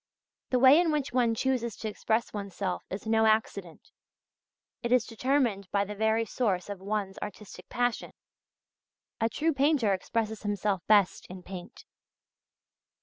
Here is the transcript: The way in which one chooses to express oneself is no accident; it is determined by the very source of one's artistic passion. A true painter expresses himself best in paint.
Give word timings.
The 0.49 0.57
way 0.57 0.79
in 0.81 0.91
which 0.91 1.13
one 1.13 1.35
chooses 1.35 1.77
to 1.77 1.87
express 1.87 2.33
oneself 2.33 2.83
is 2.89 3.05
no 3.05 3.27
accident; 3.27 3.91
it 4.81 4.91
is 4.91 5.05
determined 5.05 5.69
by 5.69 5.85
the 5.85 5.93
very 5.93 6.25
source 6.25 6.69
of 6.69 6.79
one's 6.81 7.19
artistic 7.19 7.69
passion. 7.69 8.11
A 9.19 9.29
true 9.29 9.53
painter 9.53 9.93
expresses 9.93 10.41
himself 10.41 10.81
best 10.87 11.27
in 11.27 11.43
paint. 11.43 11.85